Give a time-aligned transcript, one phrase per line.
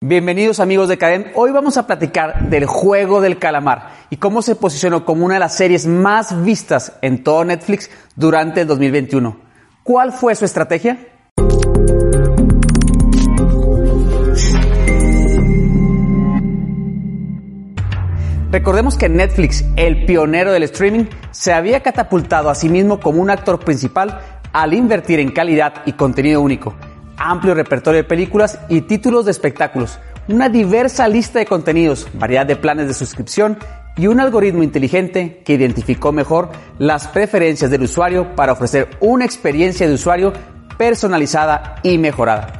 [0.00, 1.24] Bienvenidos amigos de Cadem.
[1.34, 5.40] Hoy vamos a platicar del juego del calamar y cómo se posicionó como una de
[5.40, 9.36] las series más vistas en todo Netflix durante el 2021.
[9.82, 11.00] ¿Cuál fue su estrategia?
[18.52, 23.30] Recordemos que Netflix, el pionero del streaming, se había catapultado a sí mismo como un
[23.30, 24.20] actor principal
[24.52, 26.76] al invertir en calidad y contenido único
[27.18, 32.56] amplio repertorio de películas y títulos de espectáculos, una diversa lista de contenidos, variedad de
[32.56, 33.58] planes de suscripción
[33.96, 39.86] y un algoritmo inteligente que identificó mejor las preferencias del usuario para ofrecer una experiencia
[39.86, 40.32] de usuario
[40.76, 42.52] personalizada y mejorada.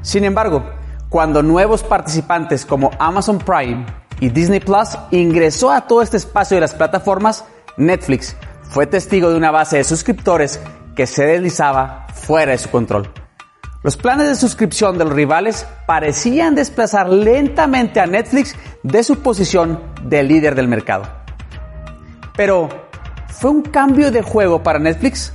[0.00, 0.64] Sin embargo,
[1.10, 3.84] cuando nuevos participantes como Amazon Prime
[4.20, 7.44] y Disney Plus ingresó a todo este espacio de las plataformas,
[7.76, 10.60] Netflix fue testigo de una base de suscriptores
[10.96, 13.10] que se deslizaba fuera de su control.
[13.88, 19.80] Los planes de suscripción de los rivales parecían desplazar lentamente a Netflix de su posición
[20.02, 21.04] de líder del mercado.
[22.36, 22.68] Pero,
[23.28, 25.32] ¿fue un cambio de juego para Netflix?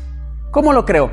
[0.51, 1.09] ¿Cómo lo creo?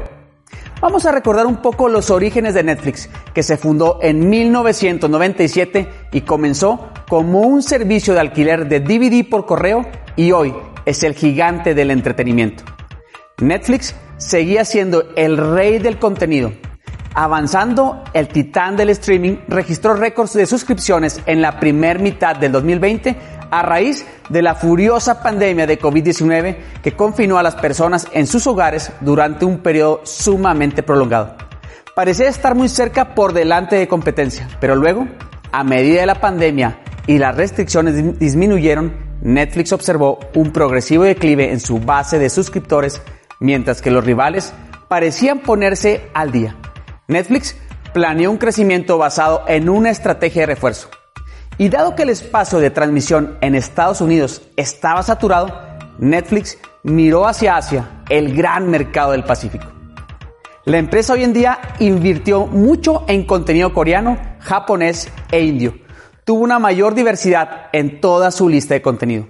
[0.83, 6.21] Vamos a recordar un poco los orígenes de Netflix, que se fundó en 1997 y
[6.21, 11.75] comenzó como un servicio de alquiler de DVD por correo y hoy es el gigante
[11.75, 12.65] del entretenimiento.
[13.39, 16.53] Netflix seguía siendo el rey del contenido
[17.15, 23.17] Avanzando, el titán del streaming registró récords de suscripciones en la primer mitad del 2020
[23.51, 28.47] a raíz de la furiosa pandemia de COVID-19 que confinó a las personas en sus
[28.47, 31.35] hogares durante un periodo sumamente prolongado.
[31.97, 35.09] Parecía estar muy cerca por delante de competencia, pero luego,
[35.51, 41.59] a medida de la pandemia y las restricciones disminuyeron, Netflix observó un progresivo declive en
[41.59, 43.03] su base de suscriptores,
[43.41, 44.55] mientras que los rivales
[44.89, 46.57] parecían ponerse al día.
[47.11, 47.57] Netflix
[47.93, 50.89] planeó un crecimiento basado en una estrategia de refuerzo.
[51.59, 55.61] Y dado que el espacio de transmisión en Estados Unidos estaba saturado,
[55.99, 59.67] Netflix miró hacia Asia, el gran mercado del Pacífico.
[60.65, 65.75] La empresa hoy en día invirtió mucho en contenido coreano, japonés e indio.
[66.25, 69.27] Tuvo una mayor diversidad en toda su lista de contenido.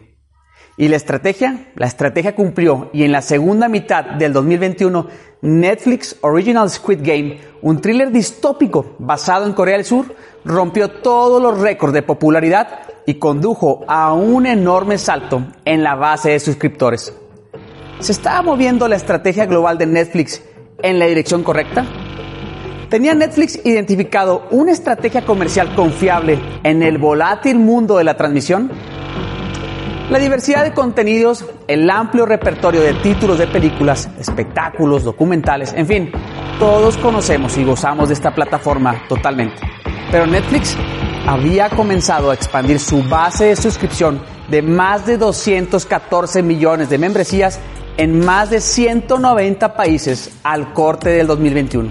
[0.81, 5.09] Y la estrategia, la estrategia cumplió y en la segunda mitad del 2021
[5.43, 10.07] Netflix Original Squid Game, un thriller distópico basado en Corea del Sur,
[10.43, 16.31] rompió todos los récords de popularidad y condujo a un enorme salto en la base
[16.31, 17.13] de suscriptores.
[17.99, 20.43] ¿Se estaba moviendo la estrategia global de Netflix
[20.83, 21.85] en la dirección correcta?
[22.89, 28.71] ¿Tenía Netflix identificado una estrategia comercial confiable en el volátil mundo de la transmisión?
[30.11, 36.11] La diversidad de contenidos, el amplio repertorio de títulos de películas, espectáculos, documentales, en fin,
[36.59, 39.63] todos conocemos y gozamos de esta plataforma totalmente.
[40.11, 40.77] Pero Netflix
[41.29, 44.21] había comenzado a expandir su base de suscripción
[44.51, 47.61] de más de 214 millones de membresías
[47.97, 51.89] en más de 190 países al corte del 2021.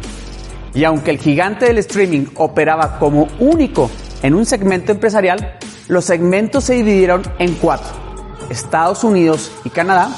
[0.74, 3.90] Y aunque el gigante del streaming operaba como único
[4.22, 7.99] en un segmento empresarial, los segmentos se dividieron en cuatro
[8.50, 10.10] Estados Unidos y Canadá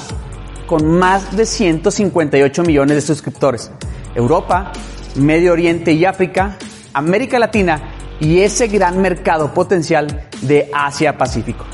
[0.66, 3.70] con más de 158 millones de suscriptores.
[4.14, 4.72] Europa,
[5.16, 6.56] Medio Oriente y África,
[6.94, 7.80] América Latina
[8.20, 11.64] y ese gran mercado potencial de Asia-Pacífico.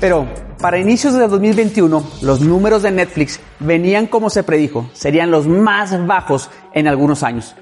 [0.00, 0.26] Pero
[0.60, 6.06] para inicios de 2021, los números de Netflix venían como se predijo, serían los más
[6.06, 7.54] bajos en algunos años.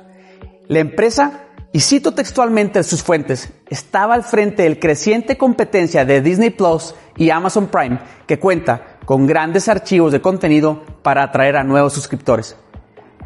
[0.69, 6.51] La empresa y cito textualmente sus fuentes, estaba al frente del creciente competencia de Disney
[6.51, 11.93] Plus y Amazon Prime, que cuenta con grandes archivos de contenido para atraer a nuevos
[11.93, 12.57] suscriptores.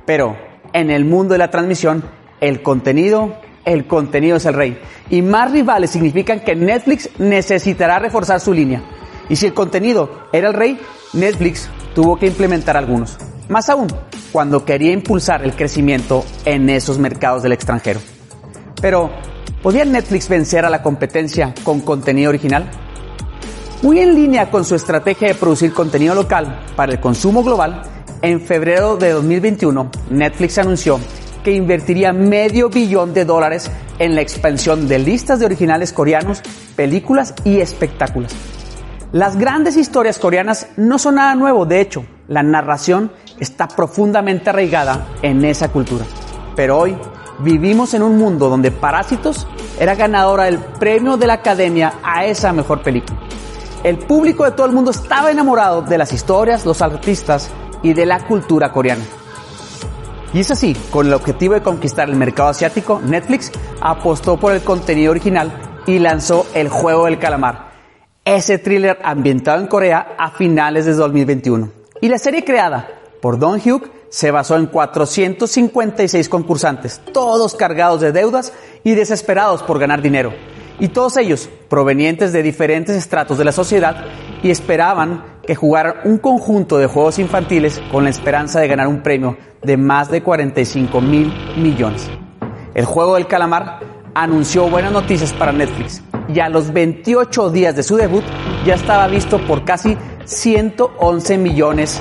[0.06, 0.36] Pero
[0.72, 2.02] en el mundo de la transmisión,
[2.40, 4.78] el contenido, el contenido es el rey.
[5.10, 8.82] Y más rivales significan que Netflix necesitará reforzar su línea.
[9.28, 10.80] Y si el contenido era el rey,
[11.12, 13.18] Netflix tuvo que implementar algunos.
[13.48, 13.88] Más aún,
[14.32, 18.00] cuando quería impulsar el crecimiento en esos mercados del extranjero.
[18.80, 19.10] Pero,
[19.62, 22.70] ¿podía Netflix vencer a la competencia con contenido original?
[23.82, 27.82] Muy en línea con su estrategia de producir contenido local para el consumo global,
[28.22, 31.00] en febrero de 2021 Netflix anunció
[31.42, 33.68] que invertiría medio billón de dólares
[33.98, 36.42] en la expansión de listas de originales coreanos,
[36.76, 38.32] películas y espectáculos.
[39.10, 45.08] Las grandes historias coreanas no son nada nuevo, de hecho, la narración está profundamente arraigada
[45.22, 46.04] en esa cultura.
[46.54, 46.96] Pero hoy
[47.40, 49.48] vivimos en un mundo donde Parásitos
[49.80, 53.18] era ganadora del premio de la Academia a esa mejor película.
[53.84, 57.50] El público de todo el mundo estaba enamorado de las historias, los artistas
[57.82, 59.02] y de la cultura coreana.
[60.32, 63.50] Y es así, con el objetivo de conquistar el mercado asiático, Netflix
[63.80, 65.52] apostó por el contenido original
[65.86, 67.72] y lanzó El Juego del Calamar,
[68.24, 71.68] ese thriller ambientado en Corea a finales de 2021.
[72.00, 72.88] Y la serie creada
[73.20, 78.52] por Don Hyuk se basó en 456 concursantes, todos cargados de deudas
[78.84, 80.32] y desesperados por ganar dinero.
[80.82, 84.04] Y todos ellos provenientes de diferentes estratos de la sociedad
[84.42, 89.00] y esperaban que jugaran un conjunto de juegos infantiles con la esperanza de ganar un
[89.00, 92.10] premio de más de 45 mil millones.
[92.74, 93.78] El juego del calamar
[94.12, 96.02] anunció buenas noticias para Netflix
[96.34, 98.24] y a los 28 días de su debut
[98.66, 102.00] ya estaba visto por casi 111 millones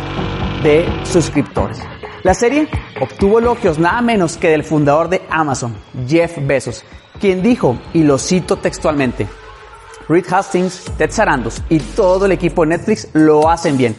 [0.64, 1.78] de suscriptores.
[2.24, 2.68] La serie
[3.00, 5.76] obtuvo elogios nada menos que del fundador de Amazon,
[6.08, 6.84] Jeff Bezos,
[7.20, 9.28] quien dijo, y lo cito textualmente,
[10.08, 13.96] Reed Hastings, Ted Sarandos y todo el equipo de Netflix lo hacen bien.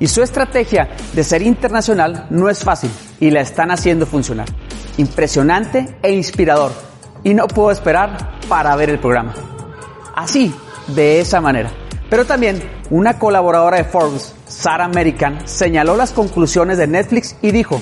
[0.00, 4.46] Y su estrategia de ser internacional no es fácil y la están haciendo funcionar.
[4.96, 6.72] Impresionante e inspirador.
[7.24, 9.34] Y no puedo esperar para ver el programa.
[10.14, 10.54] Así,
[10.86, 11.70] de esa manera.
[12.10, 17.80] Pero también una colaboradora de Forbes, Sarah American, señaló las conclusiones de Netflix y dijo,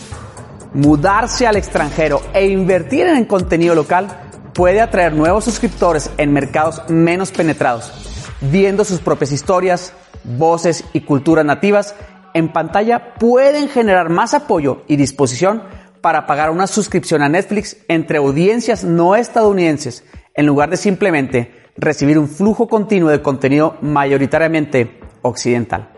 [0.75, 4.09] mudarse al extranjero e invertir en contenido local
[4.53, 7.93] puede atraer nuevos suscriptores en mercados menos penetrados,
[8.41, 9.93] viendo sus propias historias,
[10.25, 11.95] voces y culturas nativas
[12.37, 15.63] en pantalla pueden generar más apoyo y disposición
[16.03, 22.19] para pagar una suscripción a Netflix entre audiencias no estadounidenses en lugar de simplemente recibir
[22.19, 25.91] un flujo continuo de contenido mayoritariamente occidental.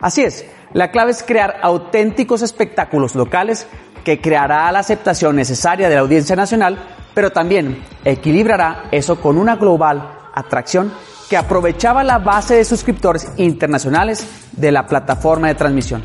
[0.00, 3.66] Así es, la clave es crear auténticos espectáculos locales
[4.04, 6.78] que creará la aceptación necesaria de la audiencia nacional
[7.14, 10.92] pero también equilibrará eso con una global atracción
[11.28, 16.02] que aprovechaba la base de suscriptores internacionales de la plataforma de transmisión.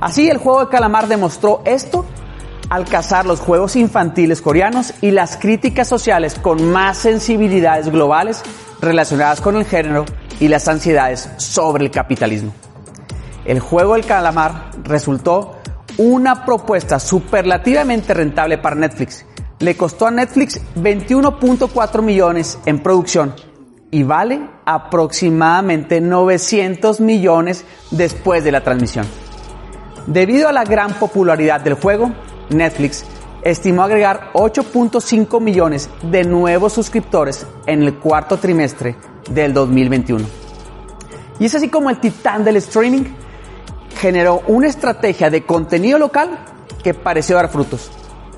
[0.00, 2.04] Así el juego de calamar demostró esto
[2.72, 8.42] al cazar los juegos infantiles coreanos y las críticas sociales con más sensibilidades globales
[8.80, 10.06] relacionadas con el género
[10.40, 12.50] y las ansiedades sobre el capitalismo.
[13.44, 15.58] El juego del calamar resultó
[15.98, 19.26] una propuesta superlativamente rentable para Netflix
[19.58, 23.34] le costó a Netflix 21.4 millones en producción
[23.90, 29.06] y vale aproximadamente 900 millones después de la transmisión.
[30.06, 32.12] Debido a la gran popularidad del juego,
[32.54, 33.04] Netflix
[33.42, 38.96] estimó agregar 8.5 millones de nuevos suscriptores en el cuarto trimestre
[39.30, 40.24] del 2021.
[41.38, 43.04] Y es así como el titán del streaming
[44.00, 46.38] generó una estrategia de contenido local
[46.82, 47.90] que pareció dar frutos.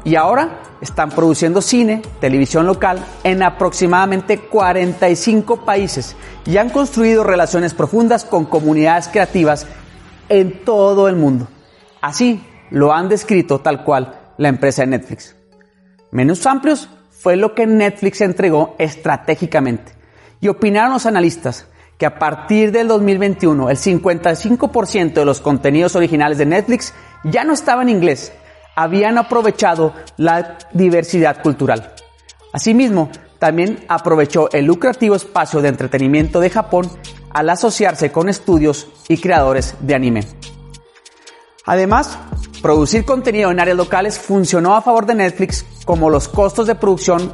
[0.05, 7.72] Y ahora están produciendo cine, televisión local en aproximadamente 45 países y han construido relaciones
[7.72, 9.66] profundas con comunidades creativas
[10.28, 11.49] en todo el mundo.
[12.02, 15.37] Así lo han descrito tal cual la empresa de Netflix.
[16.11, 19.93] Menos amplios fue lo que Netflix entregó estratégicamente.
[20.40, 21.66] Y opinaron los analistas
[21.99, 26.92] que a partir del 2021 el 55% de los contenidos originales de Netflix
[27.25, 28.33] ya no estaba en inglés,
[28.76, 31.94] habían aprovechado la diversidad cultural.
[32.52, 36.90] Asimismo, también aprovechó el lucrativo espacio de entretenimiento de Japón
[37.30, 40.25] al asociarse con estudios y creadores de anime.
[41.66, 42.18] Además,
[42.61, 47.33] producir contenido en áreas locales funcionó a favor de Netflix como los costos de producción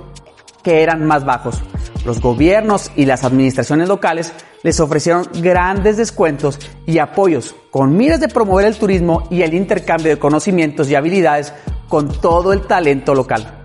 [0.63, 1.61] que eran más bajos.
[2.05, 4.33] Los gobiernos y las administraciones locales
[4.63, 10.11] les ofrecieron grandes descuentos y apoyos con miras de promover el turismo y el intercambio
[10.11, 11.53] de conocimientos y habilidades
[11.89, 13.65] con todo el talento local.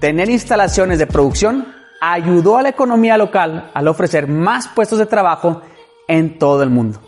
[0.00, 1.66] Tener instalaciones de producción
[2.00, 5.62] ayudó a la economía local al ofrecer más puestos de trabajo
[6.08, 7.00] en todo el mundo.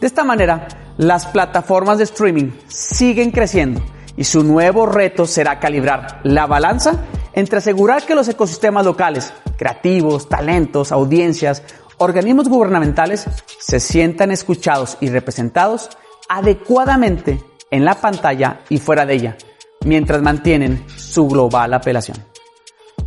[0.00, 0.66] De esta manera,
[1.02, 3.82] las plataformas de streaming siguen creciendo
[4.16, 6.92] y su nuevo reto será calibrar la balanza
[7.32, 11.64] entre asegurar que los ecosistemas locales, creativos, talentos, audiencias,
[11.98, 13.26] organismos gubernamentales
[13.58, 15.90] se sientan escuchados y representados
[16.28, 17.42] adecuadamente
[17.72, 19.36] en la pantalla y fuera de ella,
[19.84, 22.18] mientras mantienen su global apelación.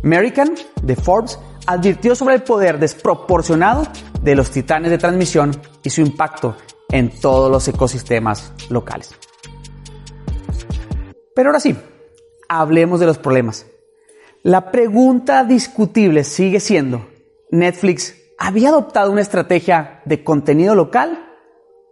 [0.04, 3.86] American, de Forbes, advirtió sobre el poder desproporcionado
[4.20, 6.56] de los titanes de transmisión y su impacto
[6.96, 9.14] en todos los ecosistemas locales.
[11.34, 11.76] Pero ahora sí,
[12.48, 13.66] hablemos de los problemas.
[14.42, 17.06] La pregunta discutible sigue siendo,
[17.50, 21.36] ¿Netflix había adoptado una estrategia de contenido local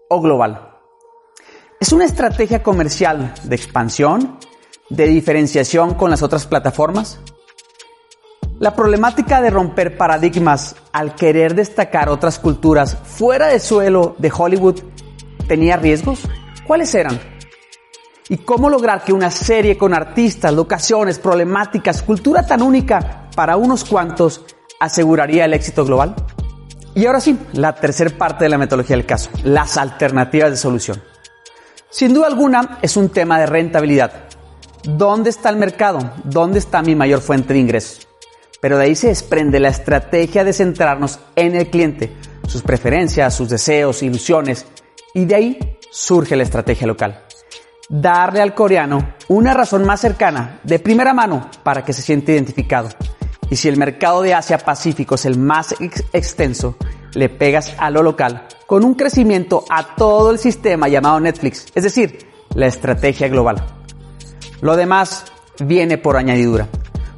[0.09, 0.79] o global?
[1.81, 4.39] ¿Es una estrategia comercial de expansión,
[4.89, 7.21] de diferenciación con las otras plataformas?
[8.61, 14.81] La problemática de romper paradigmas al querer destacar otras culturas fuera de suelo de Hollywood
[15.45, 16.21] tenía riesgos?
[16.67, 17.21] ¿Cuáles eran?
[18.29, 23.85] ¿Y cómo lograr que una serie con artistas, locaciones, problemáticas, cultura tan única para unos
[23.85, 24.45] cuantos
[24.81, 26.15] aseguraría el éxito global?
[26.95, 31.03] Y ahora sí, la tercera parte de la metodología del caso, las alternativas de solución.
[31.91, 34.25] Sin duda alguna es un tema de rentabilidad.
[34.85, 36.13] ¿Dónde está el mercado?
[36.25, 38.09] ¿Dónde está mi mayor fuente de ingresos?
[38.61, 42.17] Pero de ahí se desprende la estrategia de centrarnos en el cliente,
[42.49, 44.67] sus preferencias, sus deseos, ilusiones,
[45.15, 47.25] y de ahí surge la estrategia local
[47.89, 52.89] darle al coreano una razón más cercana, de primera mano, para que se siente identificado.
[53.51, 55.75] Y si el mercado de Asia Pacífico es el más
[56.13, 56.77] extenso,
[57.15, 61.85] le pegas a lo local con un crecimiento a todo el sistema llamado Netflix, es
[61.85, 63.65] decir, la estrategia global.
[64.61, 65.27] Lo demás
[65.61, 66.69] viene por añadidura,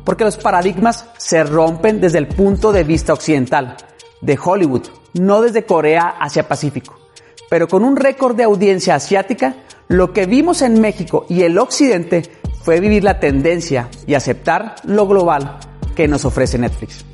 [0.05, 3.77] porque los paradigmas se rompen desde el punto de vista occidental,
[4.21, 7.06] de Hollywood, no desde Corea hacia Pacífico.
[7.49, 9.57] Pero con un récord de audiencia asiática,
[9.89, 12.23] lo que vimos en México y el Occidente
[12.63, 15.59] fue vivir la tendencia y aceptar lo global
[15.95, 17.05] que nos ofrece Netflix.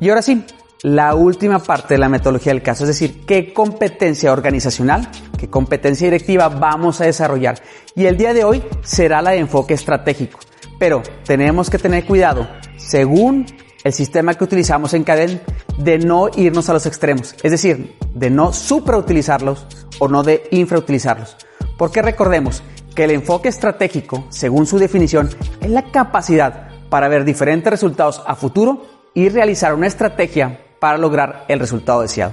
[0.00, 0.44] Y ahora sí,
[0.82, 6.06] la última parte de la metodología del caso, es decir, qué competencia organizacional, qué competencia
[6.06, 7.60] directiva vamos a desarrollar.
[7.96, 10.38] Y el día de hoy será la de enfoque estratégico.
[10.78, 13.46] Pero tenemos que tener cuidado, según
[13.84, 15.40] el sistema que utilizamos en Cadena,
[15.76, 19.66] de no irnos a los extremos, es decir, de no suprautilizarlos
[19.98, 21.36] o no de infrautilizarlos.
[21.76, 22.62] Porque recordemos
[22.94, 25.30] que el enfoque estratégico, según su definición,
[25.60, 31.44] es la capacidad para ver diferentes resultados a futuro y realizar una estrategia para lograr
[31.48, 32.32] el resultado deseado.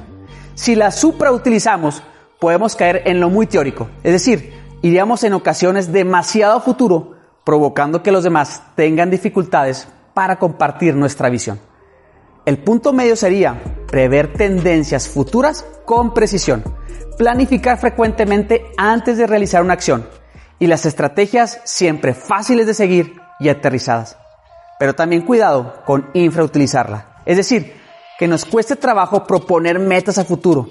[0.55, 2.01] Si la suprautilizamos,
[2.39, 8.01] podemos caer en lo muy teórico, es decir, iríamos en ocasiones demasiado a futuro, provocando
[8.01, 11.59] que los demás tengan dificultades para compartir nuestra visión.
[12.45, 16.63] El punto medio sería prever tendencias futuras con precisión
[17.17, 20.07] planificar frecuentemente antes de realizar una acción
[20.59, 24.17] y las estrategias siempre fáciles de seguir y aterrizadas.
[24.79, 27.21] Pero también cuidado con infrautilizarla.
[27.25, 27.73] Es decir,
[28.19, 30.69] que nos cueste trabajo proponer metas a futuro,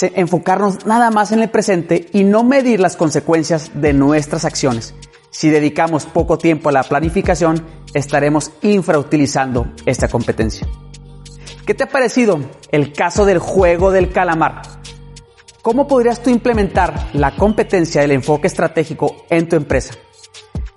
[0.00, 4.94] enfocarnos nada más en el presente y no medir las consecuencias de nuestras acciones.
[5.34, 10.64] Si dedicamos poco tiempo a la planificación, estaremos infrautilizando esta competencia.
[11.66, 12.38] ¿Qué te ha parecido
[12.70, 14.62] el caso del juego del calamar?
[15.60, 19.94] ¿Cómo podrías tú implementar la competencia del enfoque estratégico en tu empresa?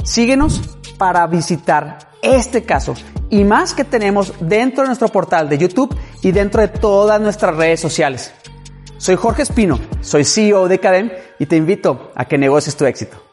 [0.04, 2.96] Síguenos para visitar este caso
[3.30, 7.56] y más que tenemos dentro de nuestro portal de YouTube y dentro de todas nuestras
[7.56, 8.34] redes sociales.
[8.98, 13.27] Soy Jorge Espino, soy CEO de Cadem y te invito a que negocies tu éxito.